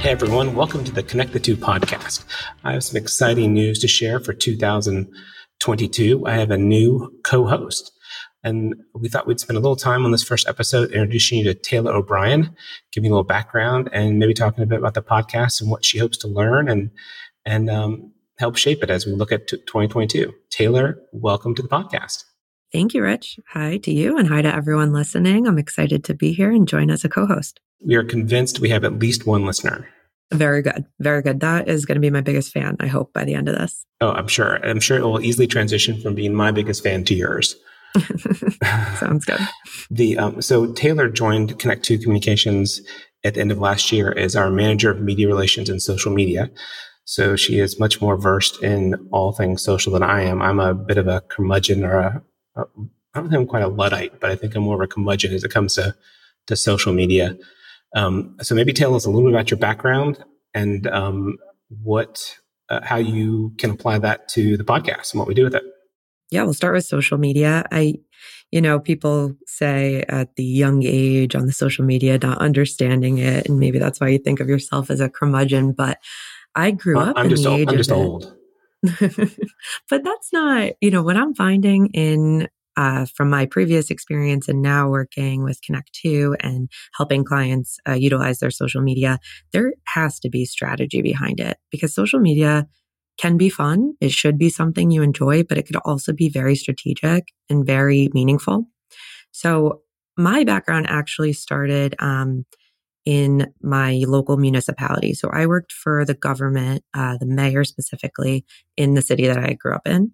Hey 0.00 0.12
everyone, 0.12 0.54
welcome 0.54 0.82
to 0.84 0.92
the 0.92 1.02
ConnectThe2 1.02 1.56
podcast. 1.56 2.24
I 2.64 2.72
have 2.72 2.82
some 2.82 2.96
exciting 2.96 3.52
news 3.52 3.78
to 3.80 3.86
share 3.86 4.18
for 4.18 4.32
2022. 4.32 6.26
I 6.26 6.32
have 6.32 6.50
a 6.50 6.56
new 6.56 7.20
co-host 7.22 7.92
and 8.42 8.76
we 8.94 9.10
thought 9.10 9.26
we'd 9.26 9.40
spend 9.40 9.58
a 9.58 9.60
little 9.60 9.76
time 9.76 10.06
on 10.06 10.10
this 10.10 10.22
first 10.22 10.48
episode 10.48 10.90
introducing 10.92 11.40
you 11.40 11.44
to 11.44 11.54
Taylor 11.54 11.92
O'Brien, 11.92 12.56
giving 12.94 13.10
a 13.10 13.12
little 13.12 13.24
background 13.24 13.90
and 13.92 14.18
maybe 14.18 14.32
talking 14.32 14.64
a 14.64 14.66
bit 14.66 14.78
about 14.78 14.94
the 14.94 15.02
podcast 15.02 15.60
and 15.60 15.70
what 15.70 15.84
she 15.84 15.98
hopes 15.98 16.16
to 16.16 16.28
learn 16.28 16.70
and, 16.70 16.90
and, 17.44 17.68
um, 17.68 18.10
help 18.38 18.56
shape 18.56 18.82
it 18.82 18.88
as 18.88 19.04
we 19.04 19.12
look 19.12 19.32
at 19.32 19.48
2022. 19.48 20.32
Taylor, 20.48 20.98
welcome 21.12 21.54
to 21.54 21.60
the 21.60 21.68
podcast. 21.68 22.24
Thank 22.72 22.94
you, 22.94 23.02
Rich. 23.02 23.40
Hi 23.48 23.78
to 23.78 23.92
you 23.92 24.16
and 24.16 24.28
hi 24.28 24.42
to 24.42 24.54
everyone 24.54 24.92
listening. 24.92 25.48
I'm 25.48 25.58
excited 25.58 26.04
to 26.04 26.14
be 26.14 26.32
here 26.32 26.52
and 26.52 26.68
join 26.68 26.90
as 26.90 27.04
a 27.04 27.08
co-host. 27.08 27.60
We 27.84 27.96
are 27.96 28.04
convinced 28.04 28.60
we 28.60 28.68
have 28.68 28.84
at 28.84 28.98
least 28.98 29.26
one 29.26 29.44
listener. 29.44 29.88
Very 30.32 30.62
good. 30.62 30.84
Very 31.00 31.22
good. 31.22 31.40
That 31.40 31.68
is 31.68 31.84
going 31.84 31.96
to 31.96 32.00
be 32.00 32.10
my 32.10 32.20
biggest 32.20 32.52
fan, 32.52 32.76
I 32.78 32.86
hope, 32.86 33.12
by 33.12 33.24
the 33.24 33.34
end 33.34 33.48
of 33.48 33.58
this. 33.58 33.84
Oh, 34.00 34.12
I'm 34.12 34.28
sure. 34.28 34.64
I'm 34.64 34.78
sure 34.78 34.96
it 34.96 35.02
will 35.02 35.20
easily 35.20 35.48
transition 35.48 36.00
from 36.00 36.14
being 36.14 36.32
my 36.32 36.52
biggest 36.52 36.84
fan 36.84 37.04
to 37.06 37.14
yours. 37.14 37.56
Sounds 38.98 39.24
good. 39.24 39.40
the 39.90 40.16
um, 40.16 40.40
so 40.40 40.72
Taylor 40.72 41.08
joined 41.08 41.58
Connect2 41.58 42.00
Communications 42.00 42.80
at 43.24 43.34
the 43.34 43.40
end 43.40 43.50
of 43.50 43.58
last 43.58 43.90
year 43.90 44.16
as 44.16 44.36
our 44.36 44.50
manager 44.50 44.92
of 44.92 45.00
media 45.00 45.26
relations 45.26 45.68
and 45.68 45.82
social 45.82 46.12
media. 46.12 46.50
So 47.04 47.34
she 47.34 47.58
is 47.58 47.80
much 47.80 48.00
more 48.00 48.16
versed 48.16 48.62
in 48.62 48.94
all 49.10 49.32
things 49.32 49.62
social 49.62 49.92
than 49.92 50.04
I 50.04 50.22
am. 50.22 50.40
I'm 50.40 50.60
a 50.60 50.72
bit 50.74 50.98
of 50.98 51.08
a 51.08 51.22
curmudgeon 51.22 51.84
or 51.84 51.98
a 51.98 52.22
I 52.56 52.64
don't 53.14 53.28
think 53.28 53.40
I'm 53.40 53.46
quite 53.46 53.62
a 53.62 53.68
luddite, 53.68 54.20
but 54.20 54.30
I 54.30 54.36
think 54.36 54.54
I'm 54.54 54.62
more 54.62 54.76
of 54.76 54.80
a 54.80 54.86
curmudgeon 54.86 55.32
as 55.32 55.44
it 55.44 55.50
comes 55.50 55.74
to 55.74 55.94
to 56.46 56.56
social 56.56 56.92
media. 56.92 57.36
Um, 57.94 58.36
so 58.40 58.54
maybe 58.54 58.72
tell 58.72 58.94
us 58.94 59.04
a 59.04 59.10
little 59.10 59.28
bit 59.28 59.34
about 59.34 59.50
your 59.50 59.58
background 59.58 60.22
and 60.54 60.86
um, 60.86 61.38
what, 61.82 62.38
uh, 62.68 62.80
how 62.82 62.96
you 62.96 63.52
can 63.58 63.70
apply 63.70 63.98
that 63.98 64.28
to 64.30 64.56
the 64.56 64.64
podcast 64.64 65.12
and 65.12 65.18
what 65.18 65.28
we 65.28 65.34
do 65.34 65.44
with 65.44 65.54
it. 65.54 65.64
Yeah, 66.30 66.44
we'll 66.44 66.54
start 66.54 66.74
with 66.74 66.84
social 66.84 67.18
media. 67.18 67.66
I, 67.72 67.96
you 68.52 68.60
know, 68.60 68.78
people 68.78 69.36
say 69.46 70.04
at 70.08 70.36
the 70.36 70.44
young 70.44 70.84
age 70.84 71.34
on 71.34 71.46
the 71.46 71.52
social 71.52 71.84
media, 71.84 72.18
not 72.18 72.38
understanding 72.38 73.18
it, 73.18 73.48
and 73.48 73.58
maybe 73.58 73.80
that's 73.80 74.00
why 74.00 74.08
you 74.08 74.18
think 74.18 74.38
of 74.38 74.48
yourself 74.48 74.90
as 74.90 75.00
a 75.00 75.08
curmudgeon. 75.08 75.72
But 75.72 75.98
I 76.54 76.70
grew 76.70 76.96
well, 76.96 77.08
up. 77.08 77.16
I'm 77.18 77.30
just, 77.30 77.46
old, 77.46 77.68
I'm 77.68 77.76
just 77.76 77.90
old. 77.90 78.36
but 79.00 80.04
that's 80.04 80.32
not, 80.32 80.72
you 80.80 80.90
know, 80.90 81.02
what 81.02 81.16
I'm 81.16 81.34
finding 81.34 81.88
in 81.88 82.48
uh, 82.76 83.04
from 83.14 83.28
my 83.28 83.46
previous 83.46 83.90
experience 83.90 84.48
and 84.48 84.62
now 84.62 84.88
working 84.88 85.42
with 85.42 85.60
Connect2 85.60 86.36
and 86.40 86.70
helping 86.96 87.24
clients 87.24 87.78
uh, 87.86 87.92
utilize 87.92 88.38
their 88.38 88.50
social 88.50 88.80
media, 88.80 89.18
there 89.52 89.74
has 89.88 90.18
to 90.20 90.30
be 90.30 90.44
strategy 90.44 91.02
behind 91.02 91.40
it 91.40 91.58
because 91.70 91.94
social 91.94 92.20
media 92.20 92.66
can 93.18 93.36
be 93.36 93.50
fun. 93.50 93.94
It 94.00 94.12
should 94.12 94.38
be 94.38 94.48
something 94.48 94.90
you 94.90 95.02
enjoy, 95.02 95.42
but 95.42 95.58
it 95.58 95.66
could 95.66 95.76
also 95.84 96.12
be 96.12 96.30
very 96.30 96.56
strategic 96.56 97.24
and 97.50 97.66
very 97.66 98.08
meaningful. 98.14 98.66
So 99.32 99.82
my 100.16 100.44
background 100.44 100.86
actually 100.88 101.34
started 101.34 101.94
um, 101.98 102.46
in 103.10 103.52
my 103.60 104.04
local 104.06 104.36
municipality. 104.36 105.14
So 105.14 105.28
I 105.32 105.46
worked 105.46 105.72
for 105.72 106.04
the 106.04 106.14
government, 106.14 106.84
uh, 106.94 107.16
the 107.18 107.26
mayor 107.26 107.64
specifically, 107.64 108.44
in 108.76 108.94
the 108.94 109.02
city 109.02 109.26
that 109.26 109.36
I 109.36 109.54
grew 109.54 109.74
up 109.74 109.84
in. 109.84 110.12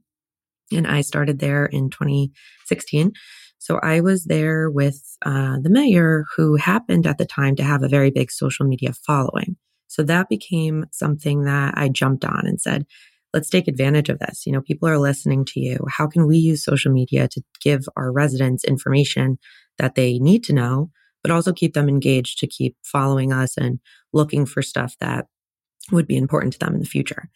And 0.73 0.87
I 0.87 1.03
started 1.03 1.39
there 1.39 1.67
in 1.67 1.91
2016. 1.91 3.13
So 3.59 3.79
I 3.83 4.01
was 4.01 4.25
there 4.25 4.71
with 4.71 4.99
uh, 5.27 5.59
the 5.61 5.69
mayor 5.69 6.25
who 6.37 6.57
happened 6.57 7.07
at 7.07 7.19
the 7.19 7.27
time 7.27 7.55
to 7.57 7.63
have 7.63 7.83
a 7.83 7.89
very 7.89 8.11
big 8.11 8.31
social 8.31 8.67
media 8.67 8.95
following. 9.07 9.59
So 9.89 10.03
that 10.05 10.31
became 10.31 10.87
something 10.91 11.45
that 11.45 11.75
I 11.77 11.91
jumped 11.91 12.25
on 12.25 12.47
and 12.47 12.59
said, 12.59 12.87
let's 13.35 13.51
take 13.51 13.69
advantage 13.69 14.09
of 14.09 14.21
this. 14.21 14.47
You 14.47 14.53
know, 14.53 14.63
people 14.63 14.89
are 14.89 14.99
listening 14.99 15.45
to 15.49 15.61
you. 15.61 15.85
How 15.87 16.07
can 16.07 16.27
we 16.27 16.39
use 16.39 16.65
social 16.65 16.93
media 16.93 17.29
to 17.29 17.43
give 17.61 17.83
our 17.95 18.11
residents 18.11 18.65
information 18.65 19.39
that 19.77 19.97
they 19.97 20.19
need 20.19 20.45
to 20.45 20.55
know, 20.55 20.91
but 21.27 21.35
also 21.35 21.53
keep 21.53 21.75
them 21.75 21.89
engaged 21.89 22.39
to 22.39 22.47
keep 22.47 22.77
following 22.85 23.33
us 23.33 23.57
and 23.57 23.81
looking 24.13 24.47
for 24.47 24.63
stuff 24.63 24.95
that 25.01 25.27
would 25.91 26.07
be 26.07 26.17
important 26.17 26.53
to 26.53 26.59
them 26.61 26.73
in 26.73 26.79
the 26.79 26.87
future? 26.87 27.29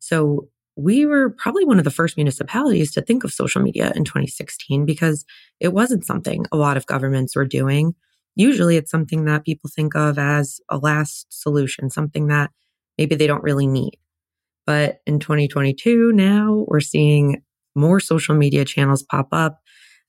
So 0.00 0.50
we 0.76 1.06
were 1.06 1.30
probably 1.30 1.64
one 1.64 1.78
of 1.78 1.84
the 1.84 1.90
first 1.90 2.18
municipalities 2.18 2.92
to 2.92 3.00
think 3.00 3.24
of 3.24 3.32
social 3.32 3.62
media 3.62 3.90
in 3.96 4.04
2016 4.04 4.84
because 4.84 5.24
it 5.60 5.72
wasn't 5.72 6.04
something 6.04 6.44
a 6.52 6.58
lot 6.58 6.76
of 6.76 6.84
governments 6.84 7.34
were 7.34 7.46
doing. 7.46 7.94
Usually 8.36 8.76
it's 8.76 8.90
something 8.90 9.24
that 9.24 9.46
people 9.46 9.70
think 9.74 9.96
of 9.96 10.18
as 10.18 10.60
a 10.68 10.76
last 10.76 11.26
solution, 11.30 11.88
something 11.88 12.26
that 12.26 12.50
maybe 12.98 13.14
they 13.14 13.26
don't 13.26 13.42
really 13.42 13.66
need. 13.66 13.96
But 14.66 14.98
in 15.06 15.20
2022, 15.20 16.12
now 16.12 16.66
we're 16.68 16.80
seeing 16.80 17.42
more 17.74 17.98
social 17.98 18.34
media 18.34 18.66
channels 18.66 19.02
pop 19.02 19.28
up. 19.32 19.60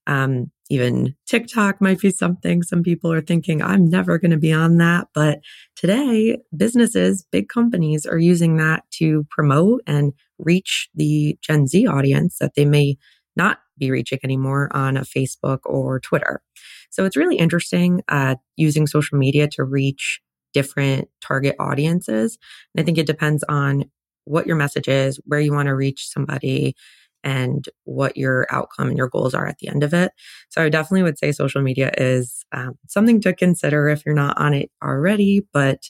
Um, 0.09 0.51
even 0.71 1.15
TikTok 1.27 1.81
might 1.81 1.99
be 1.99 2.09
something 2.09 2.63
some 2.63 2.83
people 2.83 3.11
are 3.11 3.21
thinking, 3.21 3.61
I'm 3.61 3.85
never 3.89 4.17
going 4.17 4.31
to 4.31 4.37
be 4.37 4.51
on 4.51 4.77
that. 4.77 5.07
But 5.13 5.39
today, 5.75 6.39
businesses, 6.55 7.25
big 7.31 7.47
companies 7.47 8.05
are 8.05 8.17
using 8.17 8.57
that 8.57 8.83
to 8.93 9.25
promote 9.29 9.81
and 9.85 10.13
reach 10.39 10.89
the 10.95 11.37
Gen 11.41 11.67
Z 11.67 11.85
audience 11.87 12.37
that 12.39 12.53
they 12.55 12.65
may 12.65 12.97
not 13.35 13.59
be 13.77 13.91
reaching 13.91 14.19
anymore 14.23 14.69
on 14.71 14.97
a 14.97 15.01
Facebook 15.01 15.59
or 15.65 15.99
Twitter. 15.99 16.41
So 16.89 17.05
it's 17.05 17.17
really 17.17 17.37
interesting 17.37 18.01
uh, 18.07 18.35
using 18.55 18.87
social 18.87 19.17
media 19.17 19.47
to 19.49 19.63
reach 19.63 20.21
different 20.53 21.07
target 21.21 21.55
audiences. 21.59 22.37
And 22.73 22.81
I 22.81 22.83
think 22.83 22.97
it 22.97 23.05
depends 23.07 23.43
on 23.47 23.85
what 24.25 24.47
your 24.47 24.55
message 24.55 24.87
is, 24.87 25.19
where 25.25 25.39
you 25.39 25.53
want 25.53 25.67
to 25.67 25.75
reach 25.75 26.07
somebody, 26.07 26.75
and 27.23 27.65
what 27.83 28.17
your 28.17 28.47
outcome 28.51 28.87
and 28.87 28.97
your 28.97 29.09
goals 29.09 29.33
are 29.33 29.47
at 29.47 29.57
the 29.59 29.67
end 29.67 29.83
of 29.83 29.93
it. 29.93 30.11
So 30.49 30.63
I 30.63 30.69
definitely 30.69 31.03
would 31.03 31.17
say 31.19 31.31
social 31.31 31.61
media 31.61 31.91
is 31.97 32.45
um, 32.51 32.77
something 32.87 33.21
to 33.21 33.33
consider 33.33 33.89
if 33.89 34.05
you're 34.05 34.15
not 34.15 34.37
on 34.37 34.53
it 34.53 34.71
already, 34.83 35.45
but 35.53 35.89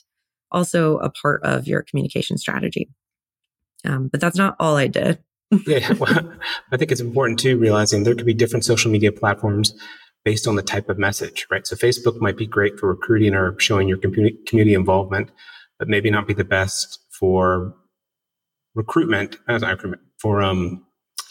also 0.50 0.98
a 0.98 1.10
part 1.10 1.42
of 1.44 1.66
your 1.66 1.82
communication 1.82 2.36
strategy. 2.36 2.88
Um, 3.84 4.08
but 4.08 4.20
that's 4.20 4.36
not 4.36 4.56
all 4.58 4.76
I 4.76 4.88
did. 4.88 5.18
yeah, 5.66 5.92
well, 5.94 6.32
I 6.72 6.76
think 6.76 6.92
it's 6.92 7.00
important 7.00 7.38
too, 7.38 7.58
realizing 7.58 8.02
there 8.02 8.14
could 8.14 8.26
be 8.26 8.34
different 8.34 8.64
social 8.64 8.90
media 8.90 9.12
platforms 9.12 9.74
based 10.24 10.46
on 10.46 10.56
the 10.56 10.62
type 10.62 10.88
of 10.88 10.98
message, 10.98 11.46
right? 11.50 11.66
So 11.66 11.76
Facebook 11.76 12.20
might 12.20 12.36
be 12.36 12.46
great 12.46 12.78
for 12.78 12.88
recruiting 12.88 13.34
or 13.34 13.58
showing 13.58 13.88
your 13.88 13.98
community 13.98 14.74
involvement, 14.74 15.30
but 15.78 15.88
maybe 15.88 16.10
not 16.10 16.26
be 16.26 16.34
the 16.34 16.44
best 16.44 17.00
for 17.10 17.74
recruitment, 18.74 19.38
uh, 19.48 19.58
not 19.58 19.70
recruitment 19.70 20.02
for 20.18 20.42
um, 20.42 20.84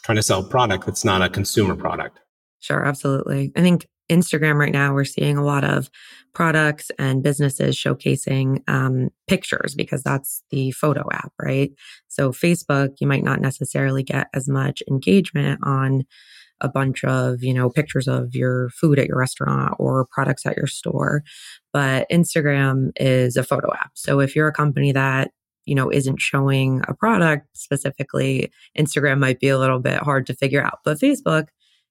trying 0.04 0.18
to 0.18 0.24
sell 0.24 0.44
product 0.44 0.86
that's 0.86 1.06
not 1.06 1.22
a 1.22 1.30
consumer 1.30 1.76
product. 1.76 2.20
Sure, 2.60 2.86
absolutely. 2.86 3.52
I 3.56 3.62
think 3.62 3.88
Instagram 4.10 4.56
right 4.56 4.74
now, 4.74 4.94
we're 4.94 5.06
seeing 5.06 5.38
a 5.38 5.46
lot 5.46 5.64
of 5.64 5.90
products 6.34 6.92
and 6.98 7.24
businesses 7.24 7.76
showcasing 7.76 8.62
um, 8.68 9.10
pictures 9.28 9.76
because 9.76 10.04
that's 10.04 10.44
the 10.50 10.72
photo 10.72 11.08
app, 11.12 11.32
right? 11.42 11.72
So, 12.08 12.32
Facebook, 12.32 12.96
you 13.00 13.08
might 13.08 13.24
not 13.24 13.40
necessarily 13.40 14.04
get 14.04 14.28
as 14.34 14.50
much 14.50 14.82
engagement 14.90 15.60
on 15.64 16.04
a 16.62 16.68
bunch 16.68 17.06
of, 17.06 17.42
you 17.42 17.54
know, 17.54 17.70
pictures 17.70 18.08
of 18.08 18.36
your 18.36 18.70
food 18.70 19.00
at 19.00 19.08
your 19.08 19.18
restaurant 19.18 19.76
or 19.80 20.08
products 20.12 20.46
at 20.46 20.58
your 20.58 20.68
store. 20.68 21.24
But 21.72 22.08
Instagram 22.12 22.92
is 22.98 23.38
a 23.38 23.44
photo 23.44 23.74
app. 23.74 23.92
So, 23.94 24.20
if 24.20 24.36
you're 24.36 24.48
a 24.48 24.54
company 24.54 24.92
that 24.92 25.32
you 25.66 25.76
know, 25.76 25.92
isn't 25.92 26.20
showing 26.20 26.82
a 26.88 26.94
product 26.94 27.48
specifically, 27.54 28.52
Instagram 28.78 29.20
might 29.20 29.40
be 29.40 29.50
a 29.50 29.60
little 29.60 29.80
bit 29.80 30.00
hard 30.02 30.26
to 30.28 30.36
figure 30.36 30.64
out. 30.64 30.80
But 30.84 31.00
Facebook, 31.00 31.48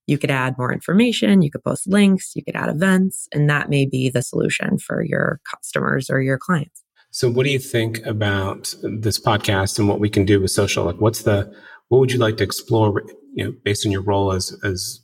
you 0.06 0.18
could 0.18 0.30
add 0.30 0.56
more 0.58 0.72
information, 0.72 1.42
you 1.42 1.50
could 1.50 1.62
post 1.62 1.86
links, 1.86 2.32
you 2.34 2.42
could 2.42 2.56
add 2.56 2.70
events, 2.70 3.28
and 3.32 3.48
that 3.50 3.68
may 3.68 3.86
be 3.86 4.08
the 4.08 4.22
solution 4.22 4.78
for 4.78 5.02
your 5.02 5.40
customers 5.48 6.08
or 6.08 6.20
your 6.20 6.38
clients. 6.38 6.82
So 7.10 7.30
what 7.30 7.44
do 7.44 7.50
you 7.50 7.58
think 7.58 8.04
about 8.06 8.74
this 8.82 9.20
podcast 9.20 9.78
and 9.78 9.88
what 9.88 10.00
we 10.00 10.10
can 10.10 10.24
do 10.24 10.40
with 10.40 10.50
social? 10.50 10.84
Like 10.84 11.00
what's 11.00 11.22
the 11.22 11.52
what 11.88 11.98
would 11.98 12.12
you 12.12 12.18
like 12.18 12.36
to 12.38 12.44
explore, 12.44 13.02
you 13.34 13.44
know, 13.44 13.54
based 13.64 13.86
on 13.86 13.92
your 13.92 14.02
role 14.02 14.32
as 14.32 14.58
as 14.64 15.00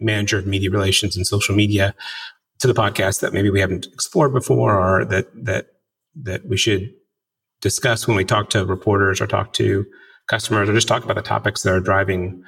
manager 0.00 0.38
of 0.38 0.46
media 0.46 0.70
relations 0.70 1.16
and 1.16 1.26
social 1.26 1.54
media 1.54 1.94
to 2.58 2.66
the 2.66 2.74
podcast 2.74 3.20
that 3.20 3.32
maybe 3.32 3.50
we 3.50 3.60
haven't 3.60 3.86
explored 3.86 4.32
before 4.32 4.78
or 4.78 5.04
that 5.04 5.26
that 5.44 5.66
that 6.22 6.46
we 6.46 6.56
should 6.56 6.92
discuss 7.64 8.06
when 8.06 8.16
we 8.16 8.24
talk 8.26 8.50
to 8.50 8.64
reporters 8.66 9.22
or 9.22 9.26
talk 9.26 9.54
to 9.54 9.86
customers 10.28 10.68
or 10.68 10.74
just 10.74 10.86
talk 10.86 11.02
about 11.02 11.16
the 11.16 11.22
topics 11.22 11.62
that 11.62 11.72
are 11.72 11.80
driving 11.80 12.44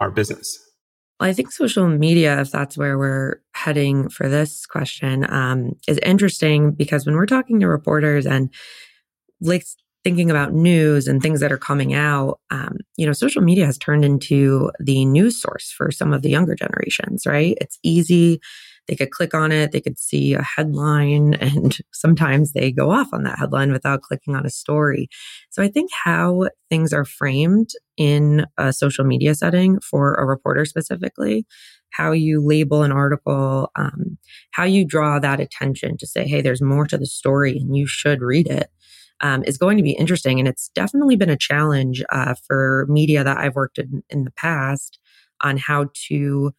our 0.00 0.10
business? 0.10 0.58
I 1.20 1.34
think 1.34 1.52
social 1.52 1.86
media, 1.86 2.40
if 2.40 2.50
that's 2.50 2.76
where 2.76 2.98
we're 2.98 3.42
heading 3.54 4.08
for 4.08 4.28
this 4.28 4.64
question, 4.66 5.30
um, 5.30 5.74
is 5.86 5.98
interesting 5.98 6.72
because 6.72 7.04
when 7.06 7.14
we're 7.14 7.26
talking 7.26 7.60
to 7.60 7.68
reporters 7.68 8.26
and 8.26 8.52
like 9.42 9.64
thinking 10.02 10.30
about 10.30 10.54
news 10.54 11.06
and 11.06 11.22
things 11.22 11.40
that 11.40 11.52
are 11.52 11.58
coming 11.58 11.92
out, 11.92 12.40
um, 12.50 12.78
you 12.96 13.06
know, 13.06 13.12
social 13.12 13.42
media 13.42 13.66
has 13.66 13.76
turned 13.76 14.04
into 14.04 14.72
the 14.80 15.04
news 15.04 15.40
source 15.40 15.70
for 15.70 15.90
some 15.90 16.12
of 16.12 16.22
the 16.22 16.30
younger 16.30 16.54
generations, 16.54 17.26
right? 17.26 17.56
It's 17.60 17.78
easy 17.84 18.40
they 18.88 18.96
could 18.96 19.10
click 19.10 19.34
on 19.34 19.52
it, 19.52 19.72
they 19.72 19.80
could 19.80 19.98
see 19.98 20.34
a 20.34 20.42
headline, 20.42 21.34
and 21.40 21.76
sometimes 21.92 22.52
they 22.52 22.72
go 22.72 22.90
off 22.90 23.08
on 23.12 23.22
that 23.24 23.38
headline 23.38 23.72
without 23.72 24.02
clicking 24.02 24.34
on 24.34 24.46
a 24.46 24.50
story. 24.50 25.08
So 25.50 25.62
I 25.62 25.68
think 25.68 25.90
how 26.04 26.48
things 26.70 26.92
are 26.92 27.04
framed 27.04 27.70
in 27.96 28.46
a 28.58 28.72
social 28.72 29.04
media 29.04 29.34
setting 29.34 29.78
for 29.80 30.14
a 30.14 30.26
reporter 30.26 30.64
specifically, 30.64 31.46
how 31.90 32.12
you 32.12 32.44
label 32.44 32.82
an 32.82 32.92
article, 32.92 33.70
um, 33.76 34.18
how 34.52 34.64
you 34.64 34.84
draw 34.84 35.18
that 35.18 35.40
attention 35.40 35.96
to 35.98 36.06
say, 36.06 36.26
hey, 36.26 36.40
there's 36.40 36.62
more 36.62 36.86
to 36.86 36.98
the 36.98 37.06
story 37.06 37.58
and 37.58 37.76
you 37.76 37.86
should 37.86 38.20
read 38.22 38.48
it. 38.48 38.70
Um, 39.20 39.44
is 39.44 39.56
going 39.56 39.76
to 39.76 39.84
be 39.84 39.92
interesting. 39.92 40.40
And 40.40 40.48
it's 40.48 40.70
definitely 40.74 41.14
been 41.14 41.30
a 41.30 41.36
challenge 41.36 42.02
uh, 42.10 42.34
for 42.44 42.86
media 42.88 43.22
that 43.22 43.38
I've 43.38 43.54
worked 43.54 43.78
in 43.78 44.02
in 44.10 44.24
the 44.24 44.32
past 44.32 44.98
on 45.42 45.58
how 45.58 45.90
to 46.08 46.52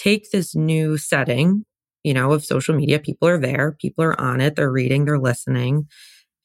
take 0.00 0.30
this 0.30 0.54
new 0.54 0.96
setting, 0.96 1.64
you 2.02 2.14
know, 2.14 2.32
of 2.32 2.44
social 2.44 2.74
media. 2.74 2.98
People 2.98 3.28
are 3.28 3.38
there, 3.38 3.76
people 3.80 4.04
are 4.04 4.20
on 4.20 4.40
it, 4.40 4.56
they're 4.56 4.72
reading, 4.72 5.04
they're 5.04 5.18
listening. 5.18 5.86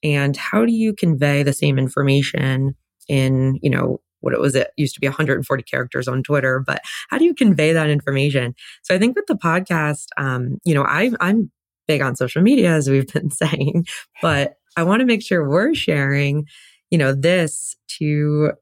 And 0.03 0.35
how 0.35 0.65
do 0.65 0.71
you 0.71 0.93
convey 0.93 1.43
the 1.43 1.53
same 1.53 1.79
information 1.79 2.75
in, 3.07 3.59
you 3.61 3.69
know, 3.69 4.01
what 4.19 4.33
it 4.33 4.39
was 4.39 4.55
it 4.55 4.71
used 4.75 4.95
to 4.95 4.99
be 4.99 5.07
140 5.07 5.63
characters 5.63 6.07
on 6.07 6.23
Twitter, 6.23 6.63
but 6.65 6.81
how 7.09 7.17
do 7.17 7.25
you 7.25 7.33
convey 7.35 7.73
that 7.73 7.89
information? 7.89 8.55
So 8.83 8.95
I 8.95 8.97
think 8.97 9.15
with 9.15 9.27
the 9.27 9.35
podcast, 9.35 10.07
um, 10.17 10.57
you 10.65 10.73
know, 10.73 10.83
I, 10.83 11.11
I'm 11.19 11.51
big 11.87 12.01
on 12.01 12.15
social 12.15 12.41
media 12.41 12.71
as 12.71 12.89
we've 12.89 13.07
been 13.13 13.29
saying, 13.29 13.85
but 14.21 14.55
I 14.75 14.83
want 14.83 15.01
to 15.01 15.05
make 15.05 15.23
sure 15.23 15.47
we're 15.47 15.75
sharing, 15.75 16.45
you 16.89 16.97
know, 16.97 17.13
this 17.13 17.75
to 17.99 18.53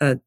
a 0.00 0.18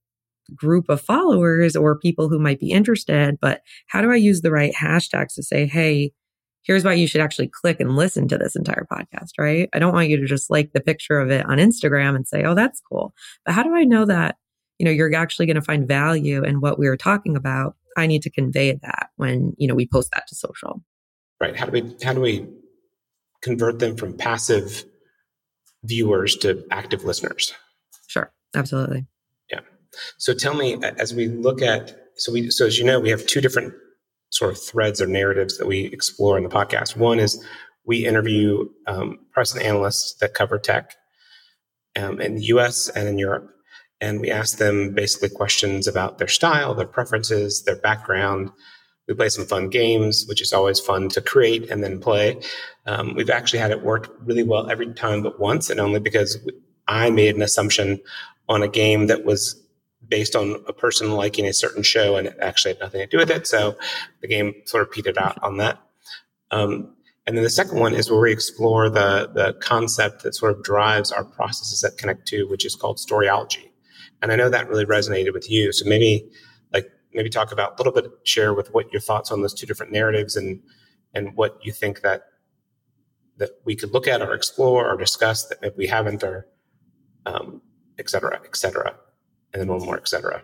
group 0.55 0.85
of 0.89 1.01
followers 1.01 1.75
or 1.75 1.97
people 1.97 2.29
who 2.29 2.39
might 2.39 2.59
be 2.59 2.71
interested, 2.71 3.37
but 3.41 3.61
how 3.87 4.01
do 4.01 4.11
I 4.11 4.15
use 4.15 4.41
the 4.41 4.51
right 4.51 4.73
hashtags 4.73 5.33
to 5.35 5.43
say, 5.43 5.65
hey, 5.65 6.11
here's 6.63 6.83
why 6.83 6.93
you 6.93 7.07
should 7.07 7.21
actually 7.21 7.47
click 7.47 7.79
and 7.79 7.95
listen 7.95 8.27
to 8.27 8.37
this 8.37 8.55
entire 8.55 8.85
podcast, 8.91 9.31
right? 9.39 9.69
I 9.73 9.79
don't 9.79 9.93
want 9.93 10.09
you 10.09 10.17
to 10.17 10.25
just 10.25 10.49
like 10.49 10.71
the 10.73 10.81
picture 10.81 11.19
of 11.19 11.31
it 11.31 11.45
on 11.45 11.57
Instagram 11.57 12.15
and 12.15 12.27
say, 12.27 12.43
oh, 12.43 12.53
that's 12.53 12.81
cool. 12.81 13.13
But 13.45 13.55
how 13.55 13.63
do 13.63 13.73
I 13.75 13.85
know 13.85 14.05
that, 14.05 14.37
you 14.77 14.85
know, 14.85 14.91
you're 14.91 15.13
actually 15.15 15.45
going 15.45 15.55
to 15.55 15.61
find 15.61 15.87
value 15.87 16.43
in 16.43 16.61
what 16.61 16.77
we 16.77 16.87
were 16.87 16.97
talking 16.97 17.35
about? 17.35 17.75
I 17.97 18.07
need 18.07 18.21
to 18.23 18.29
convey 18.29 18.73
that 18.73 19.09
when, 19.15 19.53
you 19.57 19.67
know, 19.67 19.75
we 19.75 19.87
post 19.87 20.11
that 20.13 20.27
to 20.27 20.35
social. 20.35 20.83
Right. 21.39 21.55
How 21.55 21.65
do 21.65 21.71
we, 21.71 21.95
how 22.03 22.13
do 22.13 22.21
we 22.21 22.45
convert 23.41 23.79
them 23.79 23.95
from 23.95 24.13
passive 24.13 24.83
viewers 25.83 26.35
to 26.37 26.65
active 26.71 27.03
listeners? 27.03 27.53
Sure. 28.07 28.31
Absolutely. 28.55 29.07
So 30.17 30.33
tell 30.33 30.53
me, 30.53 30.77
as 30.97 31.13
we 31.13 31.27
look 31.27 31.61
at, 31.61 31.95
so 32.15 32.31
we, 32.31 32.51
so 32.51 32.65
as 32.65 32.77
you 32.77 32.85
know, 32.85 32.99
we 32.99 33.09
have 33.09 33.25
two 33.25 33.41
different 33.41 33.73
sort 34.29 34.51
of 34.51 34.61
threads 34.61 35.01
or 35.01 35.07
narratives 35.07 35.57
that 35.57 35.67
we 35.67 35.85
explore 35.85 36.37
in 36.37 36.43
the 36.43 36.49
podcast. 36.49 36.95
One 36.95 37.19
is 37.19 37.43
we 37.85 38.05
interview 38.05 38.69
um, 38.87 39.19
press 39.31 39.53
and 39.53 39.63
analysts 39.63 40.15
that 40.15 40.33
cover 40.33 40.59
tech 40.59 40.95
um, 41.95 42.21
in 42.21 42.35
the 42.35 42.43
U.S. 42.45 42.89
and 42.89 43.07
in 43.07 43.17
Europe, 43.17 43.49
and 43.99 44.21
we 44.21 44.29
ask 44.29 44.57
them 44.57 44.93
basically 44.93 45.29
questions 45.29 45.87
about 45.87 46.17
their 46.17 46.27
style, 46.27 46.75
their 46.75 46.87
preferences, 46.87 47.63
their 47.63 47.75
background. 47.75 48.51
We 49.07 49.15
play 49.15 49.29
some 49.29 49.45
fun 49.45 49.69
games, 49.69 50.25
which 50.27 50.41
is 50.41 50.53
always 50.53 50.79
fun 50.79 51.09
to 51.09 51.21
create 51.21 51.71
and 51.71 51.83
then 51.83 51.99
play. 51.99 52.39
Um, 52.85 53.15
we've 53.15 53.31
actually 53.31 53.59
had 53.59 53.71
it 53.71 53.81
work 53.81 54.15
really 54.23 54.43
well 54.43 54.69
every 54.69 54.93
time 54.93 55.23
but 55.23 55.39
once, 55.39 55.69
and 55.71 55.79
only 55.79 55.99
because 55.99 56.37
I 56.87 57.09
made 57.09 57.35
an 57.35 57.41
assumption 57.41 57.99
on 58.47 58.61
a 58.61 58.67
game 58.67 59.07
that 59.07 59.25
was 59.25 59.59
based 60.09 60.35
on 60.35 60.63
a 60.67 60.73
person 60.73 61.11
liking 61.11 61.45
a 61.45 61.53
certain 61.53 61.83
show 61.83 62.17
and 62.17 62.27
it 62.27 62.37
actually 62.41 62.73
had 62.73 62.79
nothing 62.79 63.01
to 63.01 63.07
do 63.07 63.17
with 63.17 63.29
it. 63.29 63.47
So 63.47 63.77
the 64.21 64.27
game 64.27 64.53
sort 64.65 64.83
of 64.83 64.91
petered 64.91 65.17
out 65.17 65.41
on 65.43 65.57
that. 65.57 65.79
Um, 66.51 66.95
and 67.27 67.37
then 67.37 67.43
the 67.43 67.49
second 67.49 67.79
one 67.79 67.93
is 67.93 68.09
where 68.09 68.19
we 68.19 68.31
explore 68.31 68.89
the, 68.89 69.29
the 69.33 69.53
concept 69.61 70.23
that 70.23 70.33
sort 70.33 70.51
of 70.51 70.63
drives 70.63 71.11
our 71.11 71.23
processes 71.23 71.83
at 71.83 71.97
Connect2, 71.97 72.49
which 72.49 72.65
is 72.65 72.75
called 72.75 72.97
storyology. 72.97 73.69
And 74.21 74.31
I 74.31 74.35
know 74.35 74.49
that 74.49 74.67
really 74.67 74.85
resonated 74.85 75.33
with 75.33 75.49
you. 75.49 75.71
So 75.71 75.87
maybe 75.87 76.27
like 76.73 76.89
maybe 77.13 77.29
talk 77.29 77.51
about 77.51 77.73
a 77.73 77.83
little 77.83 77.93
bit, 77.93 78.11
share 78.23 78.53
with 78.53 78.73
what 78.73 78.91
your 78.91 78.99
thoughts 78.99 79.31
on 79.31 79.41
those 79.41 79.53
two 79.53 79.67
different 79.67 79.91
narratives 79.91 80.35
and 80.35 80.61
and 81.13 81.35
what 81.35 81.59
you 81.63 81.71
think 81.71 82.01
that 82.01 82.23
that 83.37 83.51
we 83.63 83.75
could 83.75 83.93
look 83.93 84.07
at 84.07 84.21
or 84.21 84.33
explore 84.33 84.91
or 84.91 84.97
discuss 84.97 85.47
that 85.47 85.77
we 85.77 85.87
haven't 85.87 86.23
or 86.23 86.47
um, 87.25 87.61
et 87.97 88.09
cetera, 88.09 88.41
et 88.43 88.55
cetera 88.55 88.95
and 89.53 89.61
then 89.61 89.67
one 89.67 89.83
more, 89.83 89.97
etc. 89.97 90.43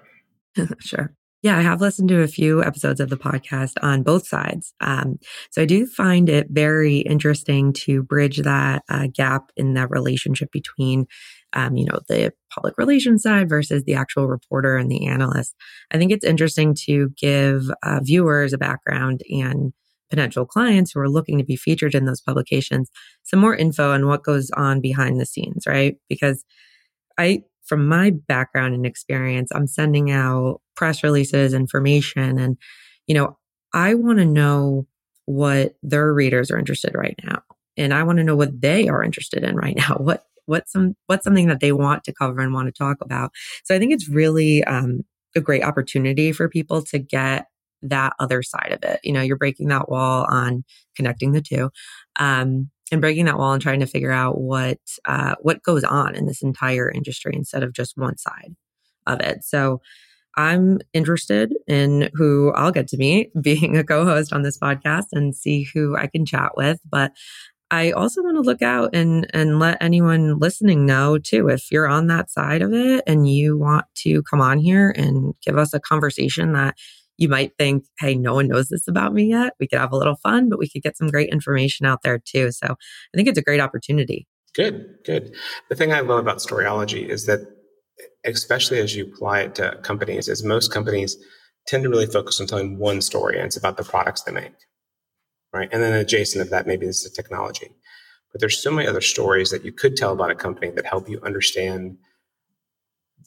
sure. 0.80 1.14
Yeah, 1.46 1.60
I 1.60 1.62
have 1.62 1.80
listened 1.80 2.10
to 2.10 2.24
a 2.24 2.28
few 2.28 2.64
episodes 2.64 3.00
of 3.00 3.12
the 3.12 3.18
podcast 3.18 3.74
on 3.84 4.02
both 4.02 4.26
sides. 4.26 4.74
Um, 4.82 5.20
so 5.52 5.62
I 5.62 5.66
do 5.66 5.86
find 5.86 6.28
it 6.28 6.48
very 6.50 7.00
interesting 7.02 7.72
to 7.84 8.02
bridge 8.02 8.38
that 8.38 8.82
uh, 8.90 9.10
gap 9.14 9.52
in 9.56 9.76
that 9.76 9.92
relationship 9.92 10.52
between, 10.52 11.06
um, 11.54 11.78
you 11.78 11.86
know, 11.86 12.00
the 12.10 12.34
public 12.50 12.80
relations 12.80 13.22
side 13.22 13.48
versus 13.48 13.84
the 13.84 13.94
actual 13.94 14.28
reporter 14.28 14.76
and 14.76 14.90
the 14.90 15.06
analyst. 15.06 15.54
I 15.92 16.00
think 16.00 16.12
it's 16.12 16.26
interesting 16.26 16.74
to 16.86 17.10
give 17.16 17.70
uh, 17.84 18.00
viewers 18.02 18.52
a 18.52 18.58
background 18.58 19.22
and 19.30 19.72
potential 20.10 20.48
clients 20.48 20.94
who 20.94 21.00
are 21.00 21.10
looking 21.10 21.38
to 21.38 21.44
be 21.44 21.56
featured 21.56 21.94
in 21.94 22.06
those 22.06 22.22
publications 22.22 22.90
some 23.24 23.40
more 23.40 23.56
info 23.56 23.92
on 23.92 24.08
what 24.08 24.24
goes 24.24 24.50
on 24.58 24.82
behind 24.82 25.20
the 25.20 25.26
scenes, 25.28 25.68
right? 25.68 25.98
Because 26.10 26.44
I 27.20 27.44
from 27.66 27.88
my 27.88 28.12
background 28.12 28.74
and 28.74 28.86
experience, 28.86 29.52
I'm 29.54 29.68
sending 29.68 30.12
out 30.12 30.62
press 30.76 31.04
releases, 31.04 31.54
information, 31.54 32.38
and, 32.38 32.58
you 33.08 33.16
know, 33.16 33.38
I 33.74 33.94
want 33.96 34.20
to 34.20 34.26
know 34.26 34.88
what 35.26 35.76
their 35.82 36.14
readers 36.14 36.52
are 36.52 36.60
interested 36.60 36.94
right 36.96 37.18
now. 37.24 37.42
And 37.78 37.94
I 37.94 38.04
want 38.04 38.18
to 38.20 38.24
know 38.24 38.36
what 38.36 38.62
they 38.62 38.88
are 38.88 39.04
interested 39.04 39.44
in 39.44 39.56
right 39.56 39.76
now. 39.76 39.98
What, 40.00 40.24
what's 40.48 40.72
some, 40.72 40.96
what's 41.08 41.24
something 41.24 41.48
that 41.48 41.60
they 41.60 41.72
want 41.72 42.04
to 42.04 42.14
cover 42.14 42.40
and 42.40 42.54
want 42.54 42.68
to 42.68 42.72
talk 42.72 42.98
about. 43.02 43.32
So 43.64 43.74
I 43.74 43.80
think 43.80 43.92
it's 43.92 44.08
really, 44.08 44.64
um, 44.66 45.02
a 45.36 45.42
great 45.42 45.64
opportunity 45.64 46.32
for 46.32 46.48
people 46.48 46.82
to 46.84 47.00
get 47.00 47.48
that 47.82 48.14
other 48.20 48.42
side 48.42 48.72
of 48.72 48.84
it. 48.90 49.00
You 49.04 49.14
know, 49.14 49.22
you're 49.22 49.38
breaking 49.38 49.68
that 49.70 49.90
wall 49.90 50.26
on 50.30 50.64
connecting 50.96 51.34
the 51.34 51.42
two. 51.42 51.70
Um, 52.18 52.70
and 52.92 53.02
breaking 53.02 53.26
that 53.26 53.38
wall 53.38 53.54
and 53.54 53.62
trying 53.62 53.80
to 53.80 53.88
figure 53.88 54.12
out 54.12 54.40
what 54.40 54.80
uh, 55.06 55.36
what 55.42 55.64
goes 55.64 55.84
on 55.84 56.16
in 56.16 56.26
this 56.26 56.42
entire 56.42 56.90
industry 56.90 57.34
instead 57.36 57.64
of 57.64 57.74
just 57.74 57.98
one 57.98 58.18
side 58.18 58.56
of 59.08 59.22
it. 59.22 59.44
So 59.44 59.82
I'm 60.38 60.80
interested 60.94 61.56
in 61.68 62.10
who 62.14 62.52
I'll 62.54 62.72
get 62.72 62.88
to 62.90 62.98
meet 62.98 63.32
being 63.42 63.78
a 63.78 63.84
co-host 63.84 64.34
on 64.34 64.42
this 64.42 64.58
podcast 64.58 65.06
and 65.14 65.36
see 65.36 65.68
who 65.74 65.96
I 65.96 66.08
can 66.08 66.26
chat 66.26 66.52
with. 66.56 66.80
But 66.90 67.14
I 67.72 67.92
also 67.92 68.22
want 68.22 68.38
to 68.38 68.42
look 68.42 68.62
out 68.62 68.92
and 68.94 69.28
and 69.34 69.60
let 69.60 69.82
anyone 69.82 70.38
listening 70.38 70.86
know 70.86 71.18
too 71.18 71.50
if 71.50 71.72
you're 71.72 71.88
on 71.88 72.08
that 72.08 72.30
side 72.30 72.62
of 72.62 72.74
it 72.74 73.04
and 73.08 73.28
you 73.28 73.58
want 73.58 73.86
to 74.04 74.22
come 74.24 74.40
on 74.40 74.60
here 74.60 74.94
and 74.96 75.34
give 75.44 75.58
us 75.58 75.74
a 75.74 75.80
conversation 75.80 76.54
that 76.54 76.76
you 77.18 77.30
might 77.30 77.54
think, 77.58 77.86
hey, 78.00 78.16
no 78.16 78.34
one 78.34 78.48
knows 78.48 78.68
this 78.70 78.88
about 78.88 79.14
me 79.14 79.26
yet. 79.26 79.54
We 79.60 79.68
could 79.68 79.80
have 79.80 79.92
a 79.92 79.98
little 79.98 80.18
fun, 80.18 80.50
but 80.50 80.60
we 80.60 80.70
could 80.70 80.84
get 80.84 80.98
some 80.98 81.10
great 81.10 81.30
information 81.30 81.86
out 81.86 82.02
there 82.04 82.20
too. 82.20 82.52
So 82.52 82.68
I 82.68 83.16
think 83.16 83.28
it's 83.28 83.40
a 83.40 83.44
great 83.44 83.60
opportunity. 83.60 84.28
Good, 84.54 84.86
good. 85.06 85.36
The 85.70 85.76
thing 85.76 85.94
I 85.94 86.00
love 86.00 86.20
about 86.20 86.38
storyology 86.38 87.08
is 87.08 87.26
that, 87.26 87.42
especially 88.26 88.80
as 88.80 88.96
you 88.96 89.06
apply 89.06 89.42
it 89.42 89.56
to 89.56 89.78
companies, 89.84 90.28
is 90.28 90.44
most 90.44 90.72
companies 90.72 91.18
tend 91.68 91.84
to 91.84 91.90
really 91.90 92.06
focus 92.06 92.40
on 92.40 92.48
telling 92.48 92.78
one 92.78 93.02
story 93.02 93.38
and 93.38 93.46
it's 93.46 93.58
about 93.58 93.78
the 93.78 93.84
products 93.84 94.24
they 94.24 94.32
make. 94.32 94.54
Right. 95.54 95.70
And 95.72 95.82
then 95.82 95.94
adjacent 95.94 96.42
of 96.42 96.50
that, 96.50 96.68
maybe 96.68 96.86
this 96.86 97.06
is 97.06 97.12
technology. 97.12 97.70
But 98.32 98.42
there's 98.42 98.62
so 98.62 98.72
many 98.72 98.88
other 98.88 99.02
stories 99.02 99.52
that 99.52 99.64
you 99.64 99.72
could 99.72 99.96
tell 99.96 100.12
about 100.12 100.32
a 100.32 100.36
company 100.36 100.70
that 100.72 100.86
help 100.86 101.08
you 101.08 101.22
understand 101.24 101.98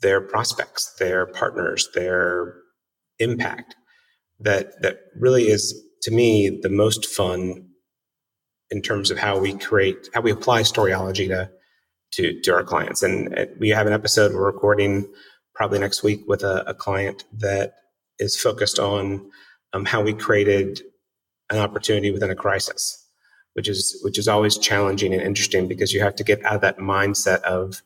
their 0.02 0.20
prospects, 0.20 0.94
their 0.98 1.24
partners, 1.26 1.88
their 1.94 2.54
impact 3.18 3.74
that 4.40 4.80
that 4.82 5.00
really 5.16 5.48
is 5.48 5.80
to 6.02 6.10
me 6.10 6.60
the 6.62 6.68
most 6.68 7.06
fun 7.06 7.66
in 8.70 8.82
terms 8.82 9.10
of 9.10 9.18
how 9.18 9.38
we 9.38 9.54
create 9.54 10.08
how 10.14 10.20
we 10.20 10.30
apply 10.30 10.62
storyology 10.62 11.28
to 11.28 11.50
to, 12.10 12.40
to 12.40 12.54
our 12.54 12.64
clients. 12.64 13.02
And 13.02 13.48
we 13.58 13.68
have 13.68 13.86
an 13.86 13.92
episode 13.92 14.32
we're 14.32 14.46
recording 14.46 15.06
probably 15.54 15.78
next 15.78 16.02
week 16.02 16.22
with 16.26 16.42
a, 16.42 16.64
a 16.66 16.74
client 16.74 17.24
that 17.34 17.74
is 18.18 18.40
focused 18.40 18.78
on 18.78 19.30
um, 19.74 19.84
how 19.84 20.02
we 20.02 20.14
created 20.14 20.80
an 21.50 21.58
opportunity 21.58 22.10
within 22.10 22.30
a 22.30 22.34
crisis 22.34 23.04
which 23.58 23.68
is 23.68 23.98
which 24.04 24.18
is 24.18 24.28
always 24.28 24.56
challenging 24.56 25.12
and 25.12 25.20
interesting 25.20 25.66
because 25.66 25.92
you 25.92 26.00
have 26.00 26.14
to 26.14 26.22
get 26.22 26.44
out 26.44 26.54
of 26.54 26.60
that 26.60 26.78
mindset 26.78 27.40
of 27.42 27.82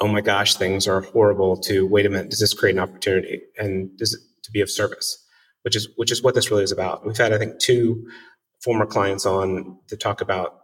oh 0.00 0.08
my 0.08 0.20
gosh, 0.20 0.54
things 0.54 0.86
are 0.86 1.00
horrible 1.00 1.56
to 1.62 1.86
wait 1.86 2.06
a 2.06 2.10
minute, 2.10 2.30
does 2.30 2.40
this 2.40 2.54
create 2.54 2.76
an 2.76 2.82
opportunity? 2.82 3.40
And 3.58 3.96
does 3.98 4.14
it 4.14 4.20
to 4.44 4.50
be 4.52 4.60
of 4.60 4.70
service? 4.70 5.24
Which 5.62 5.76
is 5.76 5.88
which 5.96 6.12
is 6.12 6.22
what 6.22 6.34
this 6.34 6.50
really 6.50 6.64
is 6.64 6.72
about. 6.72 7.04
We've 7.06 7.16
had, 7.16 7.32
I 7.32 7.38
think, 7.38 7.58
two 7.58 8.06
former 8.62 8.86
clients 8.86 9.26
on 9.26 9.78
to 9.88 9.96
talk 9.96 10.20
about 10.20 10.60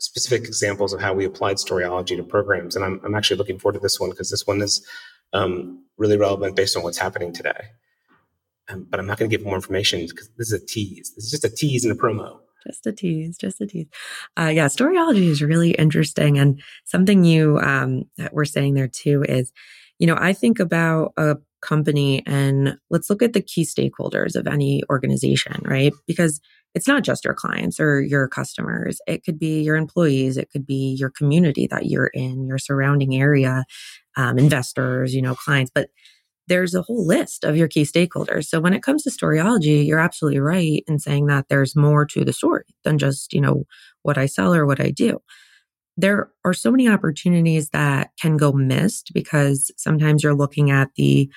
specific 0.00 0.46
examples 0.46 0.92
of 0.92 1.00
how 1.00 1.14
we 1.14 1.24
applied 1.24 1.56
storyology 1.56 2.16
to 2.16 2.22
programs. 2.22 2.76
And 2.76 2.84
I'm, 2.84 3.00
I'm 3.04 3.14
actually 3.14 3.38
looking 3.38 3.58
forward 3.58 3.74
to 3.74 3.80
this 3.80 3.98
one 4.00 4.10
because 4.10 4.30
this 4.30 4.46
one 4.46 4.60
is 4.62 4.86
um, 5.32 5.84
really 5.96 6.18
relevant 6.18 6.56
based 6.56 6.76
on 6.76 6.82
what's 6.82 6.98
happening 6.98 7.32
today. 7.32 7.70
um, 8.68 8.86
but 8.90 9.00
I'm 9.00 9.06
not 9.06 9.18
going 9.18 9.30
to 9.30 9.36
give 9.36 9.44
more 9.46 9.54
information 9.56 10.06
because 10.06 10.28
this 10.36 10.52
is 10.52 10.62
a 10.62 10.66
tease. 10.66 11.12
This 11.14 11.24
is 11.24 11.30
just 11.30 11.44
a 11.44 11.50
tease 11.50 11.84
and 11.84 11.92
a 11.92 12.00
promo. 12.00 12.40
Just 12.66 12.86
a 12.86 12.92
tease, 12.92 13.36
just 13.36 13.60
a 13.60 13.66
tease. 13.66 13.86
Uh, 14.38 14.50
yeah, 14.52 14.66
storyology 14.66 15.28
is 15.28 15.42
really 15.42 15.70
interesting. 15.72 16.38
And 16.38 16.60
something 16.84 17.24
you 17.24 17.58
um, 17.60 18.04
we're 18.32 18.44
saying 18.44 18.74
there 18.74 18.88
too 18.88 19.24
is, 19.28 19.52
you 19.98 20.06
know, 20.06 20.16
I 20.18 20.32
think 20.32 20.58
about 20.58 21.12
a 21.16 21.36
company 21.62 22.22
and 22.26 22.76
let's 22.90 23.08
look 23.10 23.22
at 23.22 23.32
the 23.32 23.40
key 23.40 23.64
stakeholders 23.64 24.36
of 24.36 24.46
any 24.46 24.82
organization, 24.90 25.60
right? 25.64 25.92
Because 26.06 26.40
it's 26.74 26.86
not 26.86 27.02
just 27.02 27.24
your 27.24 27.34
clients 27.34 27.80
or 27.80 28.02
your 28.02 28.28
customers. 28.28 29.00
It 29.06 29.24
could 29.24 29.38
be 29.38 29.62
your 29.62 29.76
employees. 29.76 30.36
It 30.36 30.50
could 30.50 30.66
be 30.66 30.94
your 30.98 31.10
community 31.10 31.66
that 31.68 31.86
you're 31.86 32.08
in, 32.08 32.46
your 32.46 32.58
surrounding 32.58 33.16
area, 33.16 33.64
um, 34.16 34.38
investors, 34.38 35.14
you 35.14 35.22
know, 35.22 35.34
clients. 35.34 35.70
But 35.74 35.88
there's 36.48 36.74
a 36.74 36.82
whole 36.82 37.06
list 37.06 37.44
of 37.44 37.56
your 37.56 37.68
key 37.68 37.82
stakeholders. 37.82 38.46
So 38.46 38.60
when 38.60 38.72
it 38.72 38.82
comes 38.82 39.02
to 39.02 39.10
storyology, 39.10 39.86
you're 39.86 39.98
absolutely 39.98 40.40
right 40.40 40.82
in 40.86 40.98
saying 40.98 41.26
that 41.26 41.46
there's 41.48 41.76
more 41.76 42.06
to 42.06 42.24
the 42.24 42.32
story 42.32 42.64
than 42.84 42.98
just, 42.98 43.32
you 43.32 43.40
know, 43.40 43.64
what 44.02 44.18
I 44.18 44.26
sell 44.26 44.54
or 44.54 44.66
what 44.66 44.80
I 44.80 44.90
do. 44.90 45.18
There 45.96 46.30
are 46.44 46.52
so 46.52 46.70
many 46.70 46.88
opportunities 46.88 47.70
that 47.70 48.10
can 48.20 48.36
go 48.36 48.52
missed 48.52 49.12
because 49.14 49.72
sometimes 49.76 50.22
you're 50.22 50.34
looking 50.34 50.70
at 50.70 50.90
the, 50.96 51.28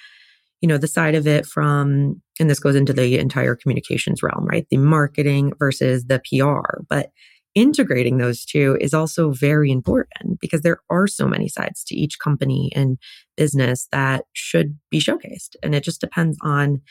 you 0.62 0.68
know, 0.68 0.78
the 0.78 0.88
side 0.88 1.16
of 1.16 1.26
it 1.26 1.46
from, 1.46 2.22
and 2.40 2.50
this 2.50 2.60
goes 2.60 2.76
into 2.76 2.94
the 2.94 3.18
entire 3.18 3.56
communications 3.56 4.22
realm, 4.22 4.46
right? 4.46 4.68
The 4.70 4.78
marketing 4.78 5.54
versus 5.58 6.06
the 6.06 6.22
PR. 6.30 6.82
But 6.90 7.12
integrating 7.56 8.18
those 8.18 8.46
two 8.46 8.78
is 8.80 8.94
also 8.94 9.32
very 9.32 9.72
important 9.72 10.40
because 10.40 10.62
there 10.62 10.80
are 10.90 11.08
so 11.08 11.28
many 11.28 11.48
sides 11.48 11.84
to 11.86 11.96
each 11.96 12.20
company 12.20 12.72
and 12.76 12.98
business 13.36 13.88
that 13.92 14.26
should 14.34 14.78
be 14.90 15.00
showcased. 15.00 15.56
And 15.64 15.74
it 15.74 15.84
just 15.84 16.02
depends 16.02 16.38
on, 16.42 16.82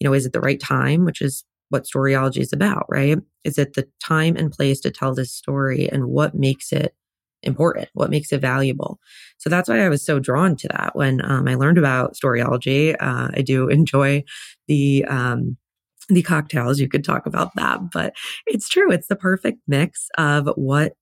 you 0.00 0.08
know, 0.08 0.12
is 0.12 0.26
it 0.26 0.32
the 0.32 0.40
right 0.40 0.60
time, 0.60 1.04
which 1.04 1.22
is 1.22 1.44
what 1.70 1.84
storyology 1.84 2.38
is 2.38 2.52
about, 2.52 2.86
right? 2.88 3.18
Is 3.44 3.58
it 3.58 3.74
the 3.74 3.86
time 4.02 4.36
and 4.36 4.50
place 4.50 4.80
to 4.80 4.90
tell 4.90 5.14
this 5.14 5.32
story 5.32 5.88
and 5.90 6.06
what 6.06 6.34
makes 6.34 6.72
it 6.72 6.94
important? 7.42 7.88
What 7.92 8.10
makes 8.10 8.32
it 8.32 8.40
valuable? 8.40 8.98
So 9.38 9.50
that's 9.50 9.68
why 9.68 9.84
I 9.84 9.88
was 9.88 10.04
so 10.04 10.18
drawn 10.18 10.56
to 10.56 10.68
that 10.68 10.96
when 10.96 11.24
um, 11.24 11.46
I 11.46 11.54
learned 11.54 11.78
about 11.78 12.14
storyology. 12.14 12.96
Uh, 12.98 13.28
I 13.34 13.42
do 13.42 13.68
enjoy 13.68 14.24
the 14.66 15.04
um, 15.04 15.56
the 16.08 16.22
cocktails. 16.22 16.80
You 16.80 16.88
could 16.88 17.04
talk 17.04 17.26
about 17.26 17.54
that, 17.56 17.90
but 17.92 18.14
it's 18.46 18.68
true. 18.68 18.90
It's 18.90 19.08
the 19.08 19.16
perfect 19.16 19.60
mix 19.66 20.08
of 20.16 20.48
what 20.56 20.94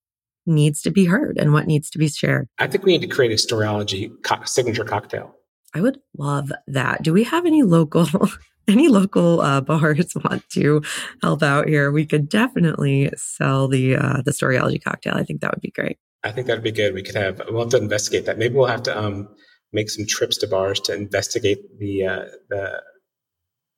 needs 0.47 0.81
to 0.83 0.91
be 0.91 1.05
heard 1.05 1.39
and 1.39 1.53
what 1.53 1.67
needs 1.67 1.91
to 1.91 1.99
be 1.99 2.09
shared. 2.09 2.49
I 2.59 2.67
think 2.67 2.85
we 2.85 2.93
need 2.93 3.09
to 3.09 3.15
create 3.15 3.33
a 3.33 3.35
storyology 3.35 4.11
co- 4.23 4.45
signature 4.45 4.85
cocktail. 4.85 5.35
I 5.75 5.81
would 5.81 5.99
love 6.17 6.53
that. 6.69 7.03
Do 7.03 7.13
we 7.13 7.25
have 7.25 7.45
any 7.45 7.63
local 7.63 8.09
any 8.69 8.89
local 8.89 9.41
uh, 9.41 9.61
bars 9.61 10.15
want 10.25 10.49
to 10.51 10.83
help 11.23 11.43
out 11.43 11.69
here? 11.69 11.91
We 11.91 12.07
could 12.07 12.29
definitely 12.29 13.11
sell 13.17 13.69
the 13.69 13.97
uh, 13.97 14.23
the 14.23 14.31
storyology 14.31 14.83
cocktail. 14.83 15.15
I 15.17 15.25
think 15.25 15.41
that 15.41 15.53
would 15.53 15.63
be 15.63 15.71
great. 15.71 15.99
I 16.25 16.33
think 16.33 16.47
that'd 16.47 16.65
be 16.65 16.73
good. 16.73 16.95
We 16.95 17.03
could 17.03 17.15
have 17.15 17.41
we'll 17.49 17.63
have 17.63 17.71
to 17.71 17.77
investigate 17.79 18.27
that. 18.27 18.39
Maybe 18.39 18.55
we'll 18.55 18.67
have 18.67 18.83
to 18.85 18.99
um, 18.99 19.29
make 19.73 19.91
some 19.91 20.07
trips 20.07 20.39
to 20.39 20.47
bars 20.47 20.81
to 20.81 20.95
investigate 20.95 21.59
the 21.79 22.07
uh, 22.07 22.25
the 22.49 22.83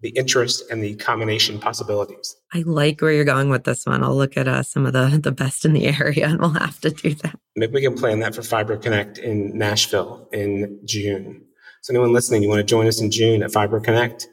the 0.00 0.10
interest 0.10 0.62
and 0.70 0.82
the 0.82 0.94
combination 0.96 1.58
possibilities. 1.58 2.36
I 2.54 2.62
like 2.66 3.00
where 3.00 3.12
you're 3.12 3.24
going 3.24 3.48
with 3.48 3.64
this 3.64 3.84
one. 3.84 4.04
I'll 4.04 4.16
look 4.16 4.36
at 4.36 4.46
uh, 4.46 4.62
some 4.62 4.86
of 4.86 4.92
the 4.92 5.18
the 5.22 5.32
best 5.32 5.64
in 5.64 5.72
the 5.72 5.86
area, 5.86 6.28
and 6.28 6.38
we'll 6.38 6.50
have 6.50 6.80
to 6.80 6.90
do 6.90 7.14
that. 7.14 7.38
Maybe 7.56 7.74
we 7.74 7.82
can 7.82 7.94
plan 7.94 8.20
that 8.20 8.34
for 8.34 8.42
Fiber 8.42 8.76
Connect 8.76 9.18
in 9.18 9.56
Nashville 9.56 10.28
in 10.32 10.80
June. 10.84 11.44
So, 11.82 11.92
anyone 11.92 12.12
listening, 12.12 12.42
you 12.42 12.48
want 12.48 12.60
to 12.60 12.64
join 12.64 12.86
us 12.86 13.00
in 13.00 13.10
June 13.10 13.42
at 13.42 13.52
Fiber 13.52 13.80
Connect? 13.80 14.28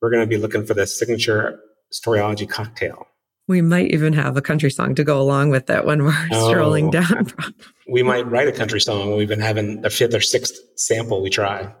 We're 0.00 0.10
going 0.10 0.22
to 0.22 0.26
be 0.26 0.36
looking 0.36 0.66
for 0.66 0.74
the 0.74 0.86
signature 0.86 1.58
storyology 1.92 2.48
cocktail. 2.48 3.06
We 3.48 3.62
might 3.62 3.92
even 3.92 4.12
have 4.14 4.36
a 4.36 4.42
country 4.42 4.70
song 4.70 4.94
to 4.96 5.04
go 5.04 5.20
along 5.20 5.50
with 5.50 5.70
it 5.70 5.84
when 5.84 6.04
we're 6.04 6.28
oh, 6.32 6.48
strolling 6.50 6.90
down. 6.90 7.32
we 7.88 8.02
might 8.02 8.28
write 8.28 8.48
a 8.48 8.52
country 8.52 8.80
song. 8.80 9.16
We've 9.16 9.28
been 9.28 9.40
having 9.40 9.82
the 9.82 9.90
fifth 9.90 10.14
or 10.14 10.20
sixth 10.20 10.56
sample 10.76 11.22
we 11.22 11.30
try. 11.30 11.72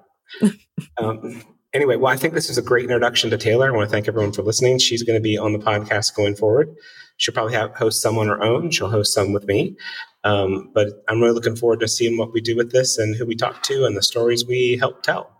um, 0.98 1.42
anyway, 1.76 1.96
well, 1.96 2.12
I 2.12 2.16
think 2.16 2.34
this 2.34 2.50
is 2.50 2.58
a 2.58 2.62
great 2.62 2.84
introduction 2.84 3.30
to 3.30 3.38
Taylor. 3.38 3.68
I 3.68 3.70
want 3.70 3.88
to 3.88 3.92
thank 3.92 4.08
everyone 4.08 4.32
for 4.32 4.42
listening. 4.42 4.78
She's 4.78 5.02
going 5.02 5.18
to 5.18 5.22
be 5.22 5.38
on 5.38 5.52
the 5.52 5.58
podcast 5.58 6.16
going 6.16 6.34
forward. 6.34 6.74
She'll 7.18 7.34
probably 7.34 7.54
have 7.54 7.76
host 7.76 8.02
some 8.02 8.18
on 8.18 8.26
her 8.26 8.42
own. 8.42 8.70
She'll 8.70 8.90
host 8.90 9.12
some 9.12 9.32
with 9.32 9.46
me. 9.46 9.76
Um, 10.24 10.70
but 10.74 10.88
I'm 11.08 11.20
really 11.20 11.34
looking 11.34 11.54
forward 11.54 11.80
to 11.80 11.88
seeing 11.88 12.16
what 12.16 12.32
we 12.32 12.40
do 12.40 12.56
with 12.56 12.72
this 12.72 12.98
and 12.98 13.14
who 13.14 13.26
we 13.26 13.36
talk 13.36 13.62
to 13.64 13.84
and 13.84 13.96
the 13.96 14.02
stories 14.02 14.44
we 14.46 14.76
help 14.78 15.02
tell. 15.02 15.30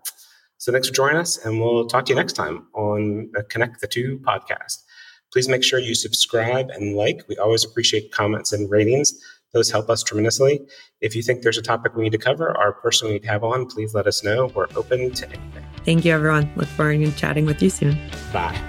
So 0.59 0.71
thanks 0.71 0.87
for 0.87 0.93
joining 0.93 1.17
us, 1.17 1.37
and 1.37 1.59
we'll 1.59 1.85
talk 1.87 2.05
to 2.05 2.11
you 2.11 2.15
next 2.15 2.33
time 2.33 2.67
on 2.73 3.29
the 3.33 3.43
ConnectThe2 3.43 4.21
podcast. 4.21 4.83
Please 5.31 5.47
make 5.49 5.63
sure 5.63 5.77
you 5.77 5.93
subscribe 5.93 6.69
and 6.69 6.95
like. 6.95 7.23
We 7.27 7.37
always 7.37 7.65
appreciate 7.65 8.11
comments 8.11 8.53
and 8.53 8.69
ratings. 8.69 9.13
Those 9.53 9.71
help 9.71 9.89
us 9.89 10.03
tremendously. 10.03 10.65
If 11.01 11.15
you 11.15 11.23
think 11.23 11.41
there's 11.41 11.57
a 11.57 11.61
topic 11.61 11.95
we 11.95 12.03
need 12.03 12.11
to 12.11 12.17
cover 12.17 12.49
or 12.57 12.69
a 12.69 12.73
person 12.73 13.07
we 13.07 13.13
need 13.13 13.23
to 13.23 13.29
have 13.29 13.43
on, 13.43 13.65
please 13.65 13.93
let 13.93 14.07
us 14.07 14.23
know. 14.23 14.51
We're 14.53 14.67
open 14.75 15.11
to 15.11 15.27
anything. 15.27 15.63
Thank 15.85 16.05
you, 16.05 16.13
everyone. 16.13 16.51
Look 16.55 16.67
forward 16.67 16.99
to 16.99 17.11
chatting 17.11 17.45
with 17.45 17.61
you 17.61 17.69
soon. 17.69 17.97
Bye. 18.33 18.59